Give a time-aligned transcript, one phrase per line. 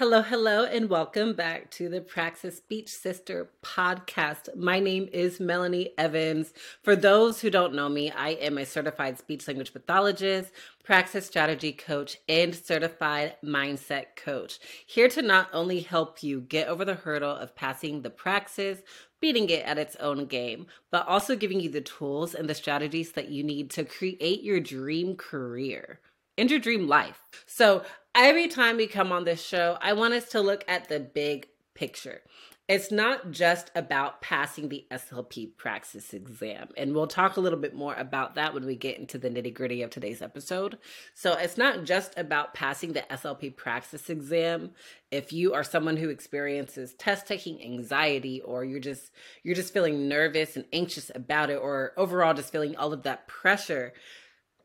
[0.00, 4.56] Hello, hello, and welcome back to the Praxis Speech Sister podcast.
[4.56, 6.54] My name is Melanie Evans.
[6.82, 10.52] For those who don't know me, I am a certified speech language pathologist,
[10.84, 14.58] praxis strategy coach, and certified mindset coach.
[14.86, 18.78] Here to not only help you get over the hurdle of passing the praxis,
[19.20, 23.12] beating it at its own game, but also giving you the tools and the strategies
[23.12, 26.00] that you need to create your dream career
[26.38, 27.20] and your dream life.
[27.44, 27.82] So,
[28.14, 31.48] every time we come on this show, I want us to look at the big
[31.74, 32.20] picture.
[32.68, 36.68] It's not just about passing the SLP praxis exam.
[36.76, 39.52] And we'll talk a little bit more about that when we get into the nitty
[39.52, 40.78] gritty of today's episode.
[41.12, 44.70] So it's not just about passing the SLP praxis exam.
[45.10, 49.10] If you are someone who experiences test taking anxiety or you're just
[49.42, 53.26] you're just feeling nervous and anxious about it or overall just feeling all of that
[53.26, 53.92] pressure,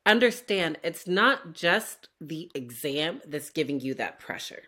[0.05, 4.63] understand it's not just the exam that's giving you that pressure.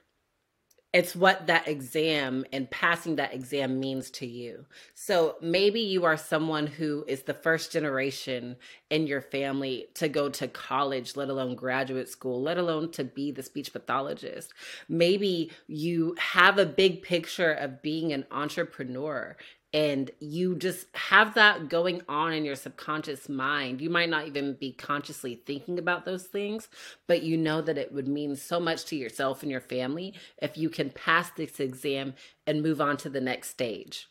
[0.93, 4.65] It's what that exam and passing that exam means to you.
[4.95, 8.55] So maybe you are someone who is the first generation
[8.89, 13.31] in your family to go to college, let alone graduate school, let alone to be
[13.31, 14.53] the speech pathologist.
[14.87, 19.35] Maybe you have a big picture of being an entrepreneur
[19.77, 23.79] and you just have that going on in your subconscious mind.
[23.79, 26.67] You might not even be consciously thinking about those things,
[27.05, 30.57] but you know that it would mean so much to yourself and your family if
[30.57, 32.15] you can pass this exam
[32.47, 34.09] and move on to the next stage.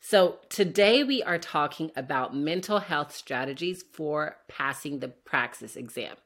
[0.00, 6.16] So, today we are talking about mental health strategies for passing the praxis exam.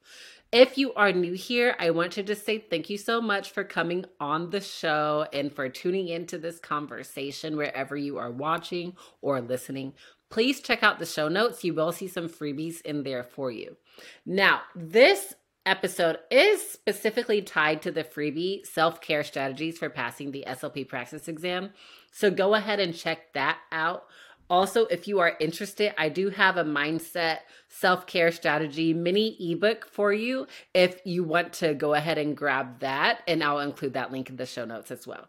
[0.54, 3.64] If you are new here, I want to just say thank you so much for
[3.64, 9.40] coming on the show and for tuning into this conversation wherever you are watching or
[9.40, 9.94] listening.
[10.30, 11.64] Please check out the show notes.
[11.64, 13.76] You will see some freebies in there for you.
[14.24, 15.34] Now, this
[15.66, 21.26] episode is specifically tied to the freebie self care strategies for passing the SLP praxis
[21.26, 21.70] exam.
[22.12, 24.04] So go ahead and check that out.
[24.50, 27.38] Also, if you are interested, I do have a mindset
[27.68, 32.80] self care strategy mini ebook for you if you want to go ahead and grab
[32.80, 33.22] that.
[33.26, 35.28] And I'll include that link in the show notes as well.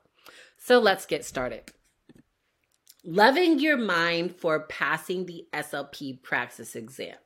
[0.57, 1.71] So let's get started.
[3.03, 7.17] Loving your mind for passing the SLP praxis exam.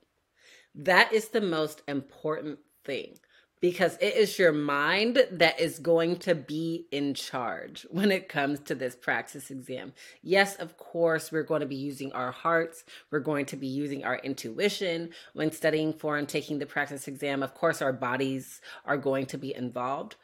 [0.75, 3.17] That is the most important thing
[3.61, 8.59] because it is your mind that is going to be in charge when it comes
[8.61, 9.93] to this praxis exam.
[10.21, 14.03] Yes, of course, we're going to be using our hearts, we're going to be using
[14.03, 17.43] our intuition when studying for and taking the praxis exam.
[17.43, 20.15] Of course, our bodies are going to be involved,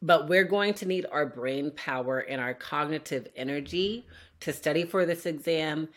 [0.00, 4.06] but we're going to need our brain power and our cognitive energy
[4.40, 5.88] to study for this exam,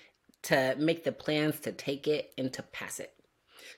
[0.44, 3.17] to make the plans to take it, and to pass it.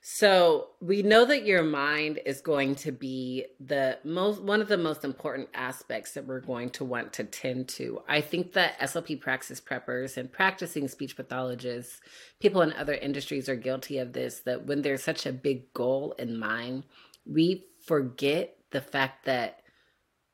[0.02, 4.78] So we know that your mind is going to be the most one of the
[4.78, 8.02] most important aspects that we're going to want to tend to.
[8.08, 12.02] I think that SLP praxis preppers and practicing speech pathologists,
[12.40, 16.16] people in other industries are guilty of this, that when there's such a big goal
[16.18, 16.84] in mind,
[17.26, 19.62] we forget the fact that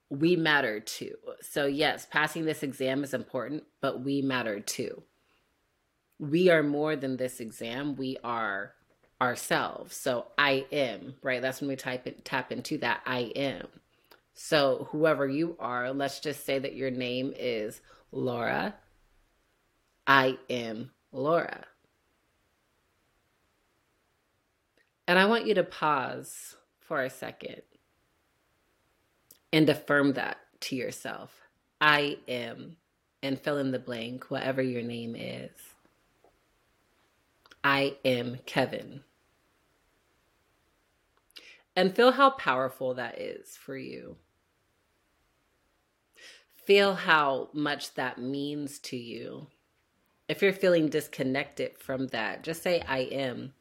[0.10, 1.16] we matter too.
[1.42, 5.04] So yes, passing this exam is important, but we matter too.
[6.20, 7.96] We are more than this exam.
[7.96, 8.74] We are
[9.25, 9.96] ourselves.
[9.96, 11.41] So I am, right?
[11.41, 13.68] That's when we type it, tap into that I am.
[14.34, 17.81] So whoever you are, let's just say that your name is
[18.12, 18.75] Laura.
[20.08, 21.66] I am Laura.
[25.08, 27.62] And I want you to pause for a second
[29.53, 31.31] and affirm that to yourself.
[31.80, 32.78] I am,
[33.22, 35.52] and fill in the blank, whatever your name is.
[37.64, 39.02] I am Kevin.
[41.75, 44.16] And feel how powerful that is for you.
[46.56, 49.47] Feel how much that means to you.
[50.28, 53.53] If you're feeling disconnected from that, just say, I am.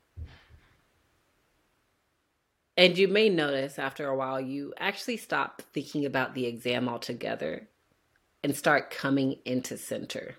[2.76, 7.68] And you may notice after a while, you actually stop thinking about the exam altogether
[8.42, 10.36] and start coming into center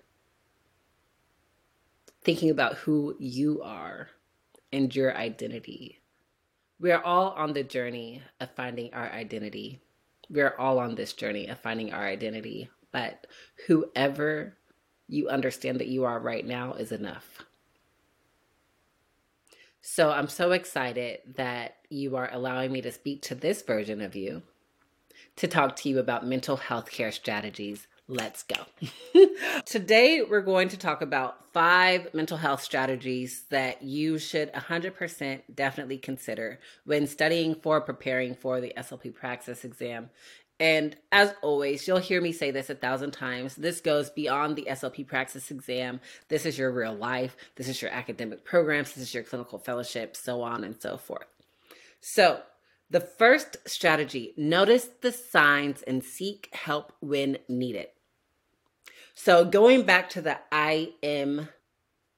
[2.26, 4.10] thinking about who you are
[4.72, 6.00] and your identity.
[6.78, 9.80] We are all on the journey of finding our identity.
[10.28, 13.26] We are all on this journey of finding our identity, but
[13.66, 14.56] whoever
[15.08, 17.42] you understand that you are right now is enough.
[19.80, 24.16] So I'm so excited that you are allowing me to speak to this version of
[24.16, 24.42] you,
[25.36, 28.54] to talk to you about mental health care strategies Let's go.
[29.66, 35.98] Today, we're going to talk about five mental health strategies that you should 100% definitely
[35.98, 40.10] consider when studying for preparing for the SLP praxis exam.
[40.60, 43.56] And as always, you'll hear me say this a thousand times.
[43.56, 45.98] This goes beyond the SLP praxis exam.
[46.28, 47.36] This is your real life.
[47.56, 48.92] This is your academic programs.
[48.92, 51.26] This is your clinical fellowship, so on and so forth.
[52.00, 52.42] So,
[52.88, 57.88] the first strategy notice the signs and seek help when needed.
[59.18, 61.48] So, going back to the I am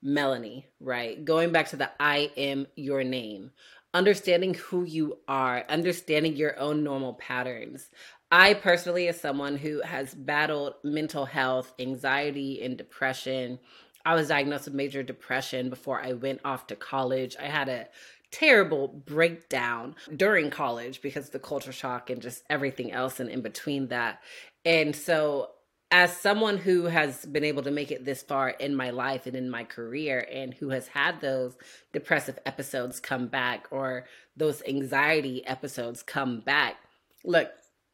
[0.03, 1.25] Melanie, right?
[1.25, 3.53] Going back to the I am your name,
[3.95, 7.89] understanding who you are, understanding your own normal patterns.
[8.33, 13.61] I personally, as someone who has battled mental health, anxiety, and depression,
[14.05, 17.37] I was diagnosed with major depression before I went off to college.
[17.39, 17.87] I had a
[18.33, 23.41] terrible breakdown during college because of the culture shock and just everything else and in
[23.41, 24.21] between that.
[24.65, 25.51] And so
[25.91, 29.35] as someone who has been able to make it this far in my life and
[29.35, 31.57] in my career and who has had those
[31.93, 34.05] depressive episodes come back or
[34.37, 36.77] those anxiety episodes come back
[37.25, 37.51] look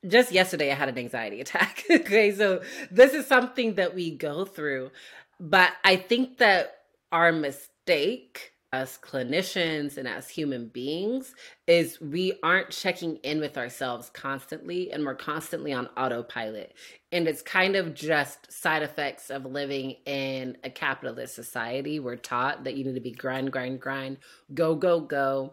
[0.07, 2.33] just yesterday i had an anxiety attack okay?
[2.33, 4.91] So this is something that we go through
[5.39, 6.79] but i think that
[7.13, 11.33] our mistake as clinicians and as human beings
[11.69, 16.75] is we aren't checking in with ourselves constantly and we're constantly on autopilot.
[17.13, 22.01] And it's kind of just side effects of living in a capitalist society.
[22.01, 24.19] We're taught that you need to be grind grind grind
[24.53, 25.53] go go go.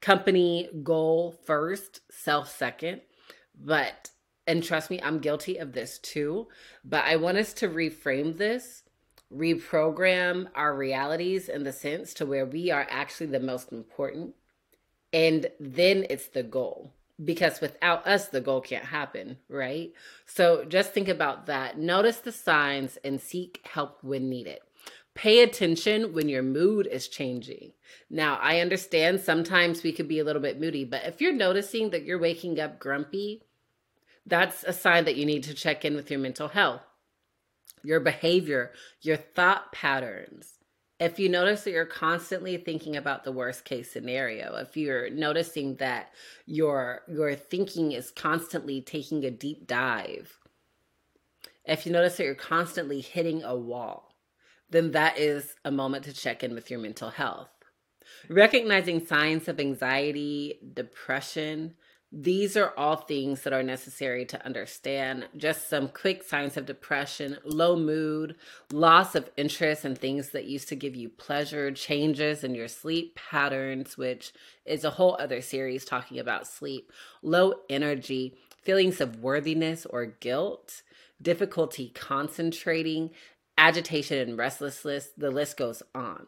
[0.00, 3.02] Company goal first self second.
[3.62, 4.10] But
[4.46, 6.48] and trust me i'm guilty of this too.
[6.82, 8.83] But i want us to reframe this
[9.34, 14.34] reprogram our realities in the sense to where we are actually the most important.
[15.12, 16.92] And then it's the goal
[17.22, 19.92] because without us, the goal can't happen, right?
[20.26, 21.78] So just think about that.
[21.78, 24.58] Notice the signs and seek help when needed.
[25.14, 27.72] Pay attention when your mood is changing.
[28.10, 31.90] Now, I understand sometimes we could be a little bit moody, but if you're noticing
[31.90, 33.42] that you're waking up grumpy,
[34.26, 36.82] that's a sign that you need to check in with your mental health
[37.84, 40.58] your behavior, your thought patterns.
[41.00, 45.76] If you notice that you're constantly thinking about the worst case scenario, if you're noticing
[45.76, 46.12] that
[46.46, 50.38] your your thinking is constantly taking a deep dive,
[51.64, 54.14] if you notice that you're constantly hitting a wall,
[54.70, 57.48] then that is a moment to check in with your mental health.
[58.28, 61.74] Recognizing signs of anxiety, depression,
[62.16, 65.26] these are all things that are necessary to understand.
[65.36, 68.36] Just some quick signs of depression, low mood,
[68.72, 73.16] loss of interest in things that used to give you pleasure, changes in your sleep
[73.16, 74.32] patterns, which
[74.64, 80.82] is a whole other series talking about sleep, low energy, feelings of worthiness or guilt,
[81.20, 83.10] difficulty concentrating,
[83.58, 85.08] agitation and restlessness.
[85.16, 86.26] The list goes on.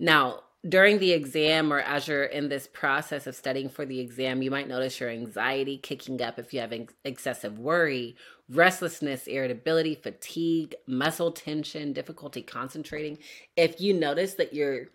[0.00, 4.42] Now, during the exam or as you're in this process of studying for the exam,
[4.42, 6.72] you might notice your anxiety kicking up if you have
[7.04, 8.16] excessive worry,
[8.48, 13.18] restlessness, irritability, fatigue, muscle tension, difficulty concentrating.
[13.56, 14.86] If you notice that you're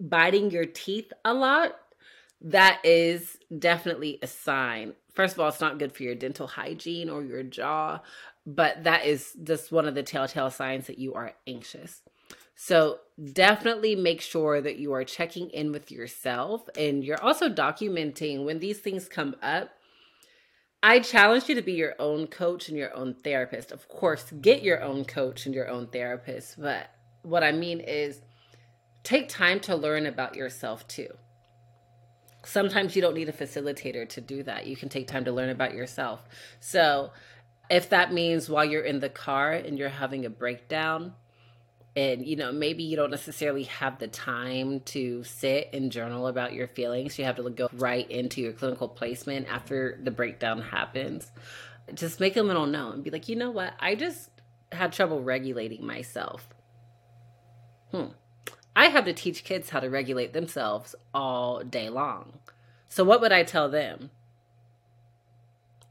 [0.00, 1.76] biting your teeth a lot,
[2.40, 4.94] that is definitely a sign.
[5.14, 8.00] First of all, it's not good for your dental hygiene or your jaw,
[8.44, 12.02] but that is just one of the telltale signs that you are anxious.
[12.54, 13.00] So
[13.32, 18.60] definitely make sure that you are checking in with yourself and you're also documenting when
[18.60, 19.70] these things come up.
[20.82, 23.72] I challenge you to be your own coach and your own therapist.
[23.72, 26.60] Of course, get your own coach and your own therapist.
[26.60, 26.90] But
[27.22, 28.20] what I mean is
[29.02, 31.08] take time to learn about yourself too.
[32.44, 34.66] Sometimes you don't need a facilitator to do that.
[34.66, 36.22] You can take time to learn about yourself.
[36.60, 37.10] So,
[37.70, 41.14] if that means while you're in the car and you're having a breakdown,
[41.96, 46.52] and you know maybe you don't necessarily have the time to sit and journal about
[46.52, 47.18] your feelings.
[47.18, 51.30] You have to go right into your clinical placement after the breakdown happens.
[51.92, 53.74] Just make a little note and be like you know what?
[53.78, 54.30] I just
[54.72, 56.48] had trouble regulating myself.
[57.90, 58.06] Hmm.
[58.76, 62.38] I have to teach kids how to regulate themselves all day long.
[62.88, 64.10] So what would i tell them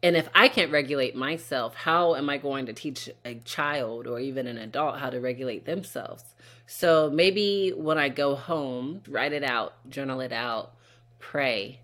[0.04, 4.20] and if I can't regulate myself, how am I going to teach a child or
[4.20, 6.36] even an adult how to regulate themselves?
[6.68, 10.74] So maybe when I go home, write it out, journal it out,
[11.20, 11.80] pray,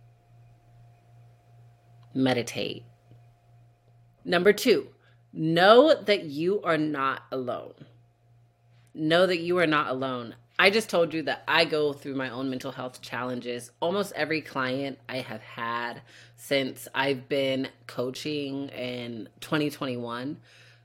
[2.14, 2.84] meditate.
[4.26, 4.90] Number two,
[5.32, 7.74] know that you are not alone.
[8.94, 10.36] Know that you are not alone.
[10.62, 13.72] I just told you that I go through my own mental health challenges.
[13.80, 16.02] Almost every client I have had
[16.36, 20.36] since I've been coaching in 2021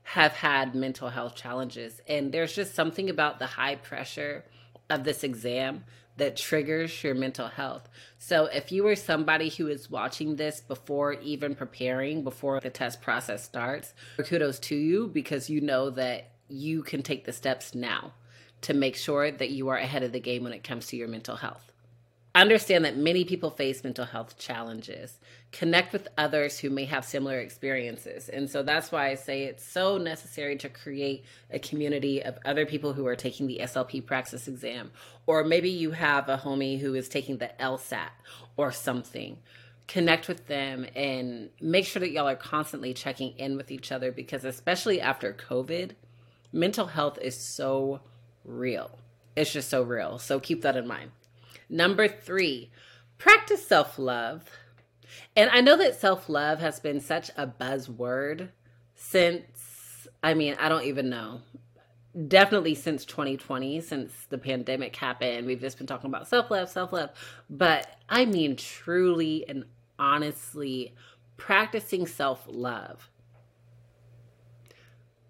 [0.03, 2.01] have had mental health challenges.
[2.07, 4.45] And there's just something about the high pressure
[4.89, 5.83] of this exam
[6.15, 7.89] that triggers your mental health.
[8.17, 13.01] So if you are somebody who is watching this before even preparing, before the test
[13.01, 18.13] process starts, kudos to you because you know that you can take the steps now
[18.65, 21.07] to make sure that you are ahead of the game when it comes to your
[21.07, 21.71] mental health.
[22.33, 25.19] Understand that many people face mental health challenges.
[25.51, 28.27] Connect with others who may have similar experiences.
[28.27, 32.65] And so that's why I say it's so necessary to create a community of other
[32.65, 34.91] people who are taking the SLP praxis exam.
[35.27, 38.09] Or maybe you have a homie who is taking the LSAT
[38.57, 39.37] or something.
[39.87, 44.11] Connect with them and make sure that y'all are constantly checking in with each other
[44.11, 45.91] because, especially after COVID,
[46.51, 48.01] mental health is so
[48.45, 48.99] real.
[49.35, 50.17] It's just so real.
[50.19, 51.11] So keep that in mind.
[51.69, 52.71] Number three,
[53.17, 54.43] practice self love.
[55.35, 58.49] And I know that self love has been such a buzzword
[58.95, 61.41] since, I mean, I don't even know.
[62.27, 66.93] Definitely since 2020, since the pandemic happened, we've just been talking about self love, self
[66.93, 67.09] love.
[67.49, 69.65] But I mean, truly and
[69.99, 70.93] honestly,
[71.35, 73.09] practicing self love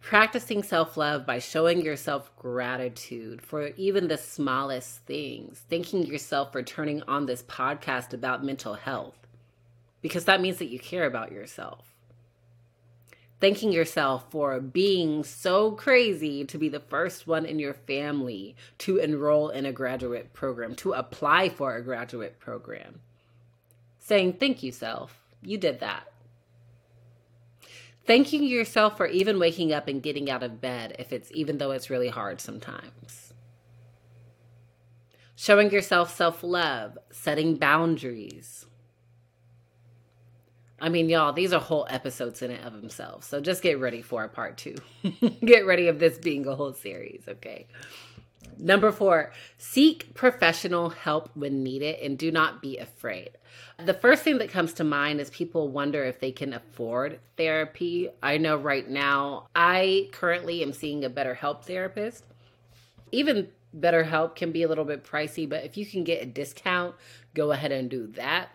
[0.06, 5.64] Practicing self love by showing yourself gratitude for even the smallest things.
[5.68, 9.18] Thanking yourself for turning on this podcast about mental health,
[10.04, 11.96] because that means that you care about yourself.
[13.42, 18.98] Thanking yourself for being so crazy to be the first one in your family to
[18.98, 23.00] enroll in a graduate program, to apply for a graduate program.
[23.98, 25.18] Saying, Thank you, self.
[25.42, 26.04] You did that.
[28.06, 31.72] Thanking yourself for even waking up and getting out of bed if it's even though
[31.72, 33.34] it's really hard sometimes.
[35.36, 38.66] Showing yourself self-love, setting boundaries.
[40.80, 43.26] I mean, y'all, these are whole episodes in and of themselves.
[43.26, 44.76] So just get ready for a part two.
[45.44, 47.68] get ready of this being a whole series, okay?
[48.58, 53.32] Number four, seek professional help when needed and do not be afraid.
[53.78, 58.10] The first thing that comes to mind is people wonder if they can afford therapy.
[58.24, 62.26] I know right now, I currently am seeing a BetterHelp therapist.
[63.12, 66.96] Even BetterHelp can be a little bit pricey, but if you can get a discount,
[67.34, 68.50] go ahead and do that.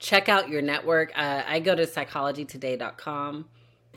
[0.00, 1.12] Check out your network.
[1.16, 3.46] Uh, I go to psychologytoday.com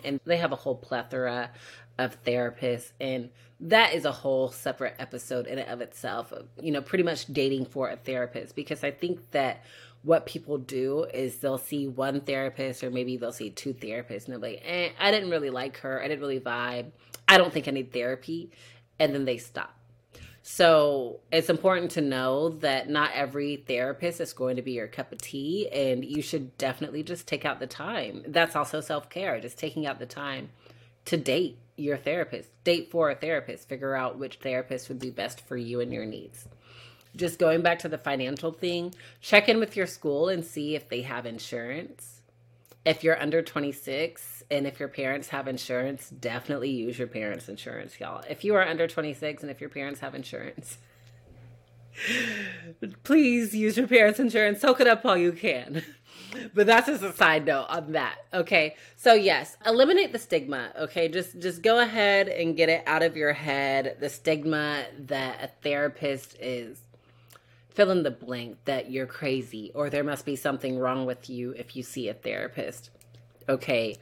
[0.04, 1.52] and they have a whole plethora
[1.98, 3.30] of therapists and
[3.63, 7.65] that is a whole separate episode in and of itself you know pretty much dating
[7.65, 9.63] for a therapist because i think that
[10.03, 14.34] what people do is they'll see one therapist or maybe they'll see two therapists and
[14.34, 16.01] they're like eh, i didn't really like her.
[16.01, 16.91] I didn't really vibe.
[17.27, 18.51] I don't think i need therapy.
[19.00, 19.77] And then they stop.
[20.44, 25.12] So it's important to know that not every therapist is going to be your cup
[25.12, 28.24] of tea and you should definitely just take out the time.
[28.27, 30.50] That's also self-care just taking out the time
[31.06, 32.50] to date your therapist.
[32.63, 33.68] Date for a therapist.
[33.68, 36.48] Figure out which therapist would be best for you and your needs.
[37.16, 40.88] Just going back to the financial thing, check in with your school and see if
[40.88, 42.22] they have insurance.
[42.86, 48.00] If you're under 26 and if your parents have insurance, definitely use your parents' insurance,
[48.00, 48.24] y'all.
[48.30, 50.78] If you are under 26 and if your parents have insurance,
[53.04, 54.62] please use your parents' insurance.
[54.62, 55.84] Soak it up while you can.
[56.54, 58.18] but that's just a side note on that.
[58.34, 58.76] Okay.
[58.96, 60.72] So yes, eliminate the stigma.
[60.80, 61.08] Okay.
[61.08, 63.98] Just just go ahead and get it out of your head.
[64.00, 66.80] The stigma that a therapist is
[67.70, 71.52] fill in the blank that you're crazy or there must be something wrong with you
[71.52, 72.90] if you see a therapist.
[73.48, 73.98] Okay.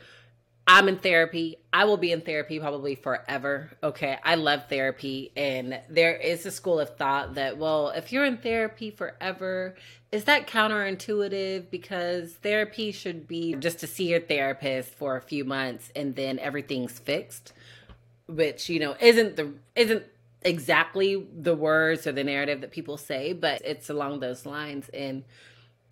[0.71, 1.55] I'm in therapy.
[1.73, 3.71] I will be in therapy probably forever.
[3.81, 4.19] Okay.
[4.23, 5.31] I love therapy.
[5.35, 9.73] And there is a school of thought that, well, if you're in therapy forever,
[10.11, 11.71] is that counterintuitive?
[11.71, 16.37] Because therapy should be just to see your therapist for a few months and then
[16.37, 17.51] everything's fixed,
[18.27, 20.03] which, you know, isn't the, isn't
[20.43, 24.87] exactly the words or the narrative that people say, but it's along those lines.
[24.89, 25.23] And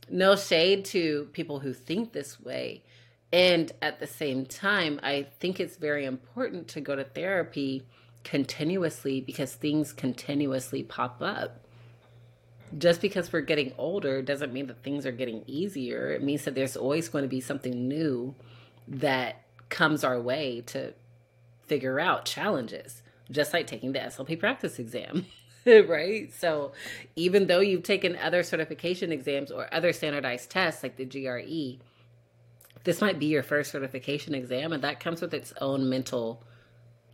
[0.08, 2.84] no shade to people who think this way
[3.32, 7.84] and at the same time, I think it's very important to go to therapy
[8.24, 11.66] continuously because things continuously pop up.
[12.78, 16.12] Just because we're getting older doesn't mean that things are getting easier.
[16.12, 18.36] It means that there's always going to be something new
[18.88, 20.94] that comes our way to
[21.66, 25.26] figure out challenges, just like taking the SLP praxis exam.
[25.66, 26.32] right?
[26.34, 26.72] So,
[27.16, 31.84] even though you've taken other certification exams or other standardized tests like the GRE,
[32.84, 36.44] this might be your first certification exam, and that comes with its own mental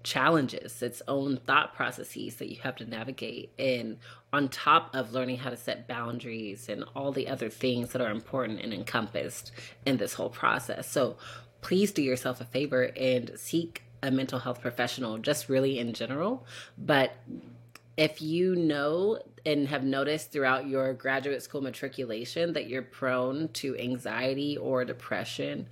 [0.03, 3.51] challenges, its own thought processes that you have to navigate.
[3.57, 3.97] And
[4.33, 8.11] on top of learning how to set boundaries and all the other things that are
[8.11, 9.51] important and encompassed
[9.85, 10.89] in this whole process.
[10.89, 11.15] So
[11.61, 16.45] please do yourself a favor and seek a mental health professional, just really in general.
[16.77, 17.15] But
[17.97, 23.77] if you know and have noticed throughout your graduate school matriculation that you're prone to
[23.77, 25.67] anxiety or depression,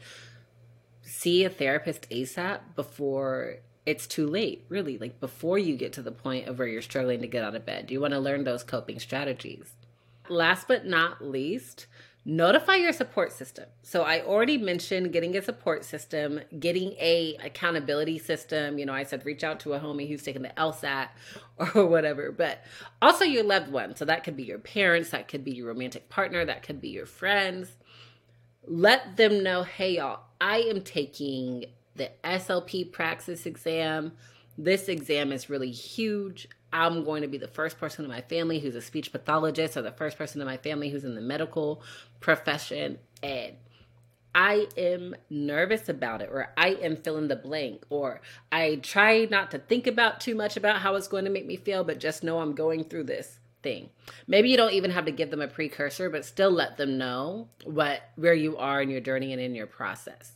[1.02, 6.12] see a therapist ASAP before it's too late, really, like before you get to the
[6.12, 7.90] point of where you're struggling to get out of bed.
[7.90, 9.74] You want to learn those coping strategies.
[10.30, 11.88] Last but not least,
[12.24, 13.66] notify your support system.
[13.82, 18.78] So i already mentioned getting a support system getting a accountability system.
[18.78, 21.10] You know i said reach out to a homie who's taking the lsat
[21.76, 22.64] or whatever but
[23.02, 26.10] also your loved one so that could be your parents that could be your romantic
[26.10, 27.78] partner that could be your friends.
[28.68, 34.14] Let them know hey y'all i am taking the slp praxis exam.
[34.58, 38.60] This exam is really huge I'm going to be the first person in my family
[38.60, 41.82] who's a speech pathologist or the first person in my family who's in the medical
[42.20, 43.00] profession.
[43.22, 43.56] And
[44.34, 49.52] I am nervous about it, or I am filling the blank, or I try not
[49.52, 52.24] to think about too much about how it's going to make me feel, but just
[52.24, 53.90] know I'm going through this thing.
[54.28, 57.50] Maybe you don't even have to give them a precursor, but still let them know
[57.66, 60.32] what where you are in your journey and in your process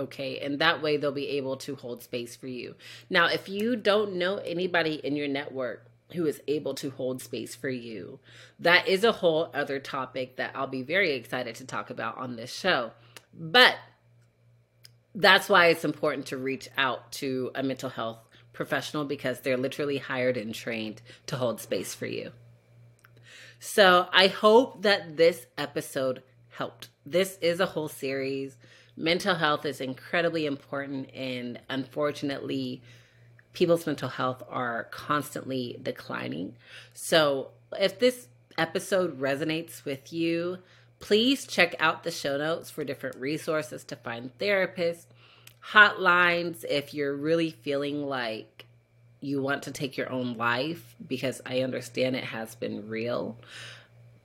[0.00, 0.38] okay?
[0.40, 2.74] And that way they'll be able to hold space for you.
[3.08, 7.54] Now if you don't know anybody in your network who is able to hold space
[7.54, 8.18] for you
[8.58, 12.36] that is a whole other topic that i'll be very excited to talk about on
[12.36, 12.90] this show.
[13.32, 13.76] But
[15.14, 18.18] that's why it's important to reach out to a mental health
[18.52, 22.32] professional because they're literally hired and trained to hold space for you.
[23.58, 26.88] So i hope that this episode helped.
[27.06, 28.56] This is a whole series
[28.96, 32.82] mental health is incredibly important and unfortunately
[33.52, 36.54] people's mental health are constantly declining.
[36.94, 38.28] So if this
[38.58, 40.58] episode resonates with you
[41.00, 45.06] please check out the show notes for different resources to find therapists
[45.72, 48.66] hotlines if you're really feeling like
[49.20, 53.36] you want to take your own life because i understand it has been real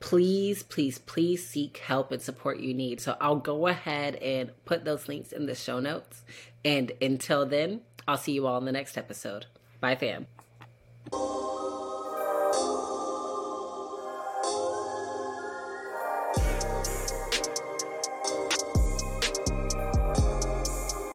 [0.06, 3.02] please, please, please seek help and support you need.
[3.02, 6.22] So I'll go ahead and put those links in the show notes.
[6.64, 9.48] And until then, I'll see you all in the next episode.
[9.82, 10.28] Bye, fam.